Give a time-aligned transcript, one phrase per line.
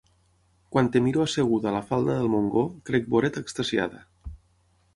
[0.75, 4.05] Quan et mire asseguda a la falda del Montgó, crec veure't extasiada.